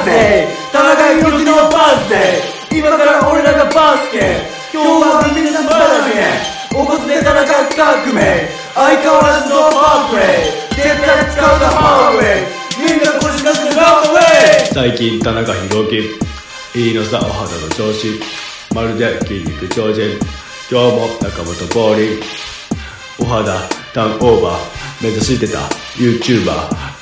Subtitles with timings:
[0.00, 2.78] ースデー田中裕樹のバースデー。
[2.78, 4.40] 今から俺らがバスケ。
[4.72, 6.40] 今日はみんなまだね
[6.72, 8.48] おこつで田中革命。
[8.74, 10.76] 相変わらずのパープレイ。
[10.76, 12.48] 絶対使うなハーウェイ。
[12.80, 14.20] みんな腰掛けてラウンウェ
[14.62, 14.72] イ。
[14.72, 16.18] 最近田中宏樹。
[16.78, 18.20] いいのさお肌の調子。
[18.74, 20.16] まるで筋肉超人。
[20.70, 22.20] 今日も仲間とボーリン
[23.18, 23.58] お肌
[23.92, 25.02] ターンオーバー。
[25.02, 25.58] 目指してた
[25.98, 26.52] YouTuber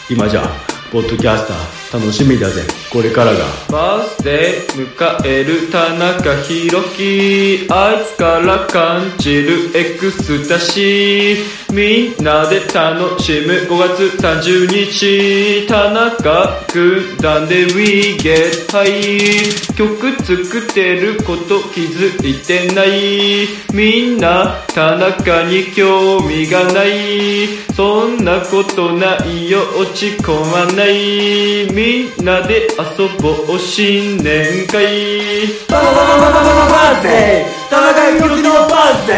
[0.08, 0.48] 今じゃ
[0.91, 2.00] ポッドキャスター。
[2.00, 2.62] 楽しみだぜ。
[2.91, 3.45] これからが。
[3.70, 7.66] バースデー迎える田中宏樹。
[7.70, 15.66] あいつから感じるエクスタシーみんなで楽しむ5月30日。
[15.66, 23.48] 田中軍団で We Get High 曲作ってること気づいてない。
[23.75, 27.48] みんな田中に興味がない。
[27.75, 29.61] そんなことないよ。
[29.78, 31.70] 落ち込まない。
[31.73, 35.48] みんなで遊ぼう新年会。
[35.68, 39.14] バババババババババースデー田中裕樹のバースデ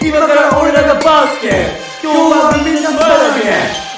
[0.00, 1.50] ー今から俺らがバースケ
[2.04, 3.89] 今日はみんなバースケ